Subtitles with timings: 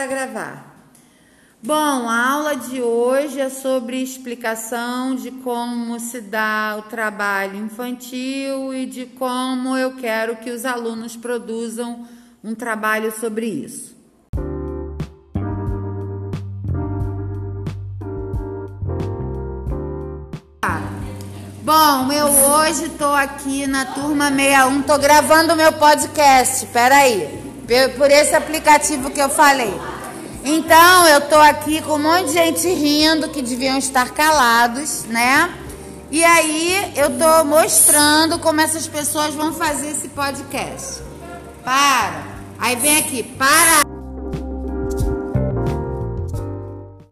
[0.00, 0.76] para gravar.
[1.62, 8.72] Bom, a aula de hoje é sobre explicação de como se dá o trabalho infantil
[8.72, 12.08] e de como eu quero que os alunos produzam
[12.42, 14.00] um trabalho sobre isso.
[21.62, 27.49] Bom, eu hoje estou aqui na turma 61, estou gravando o meu podcast, peraí,
[27.96, 29.72] por esse aplicativo que eu falei.
[30.44, 35.54] Então, eu tô aqui com um monte de gente rindo que deviam estar calados, né?
[36.10, 41.00] E aí, eu tô mostrando como essas pessoas vão fazer esse podcast.
[41.62, 42.24] Para.
[42.58, 43.89] Aí vem aqui, para.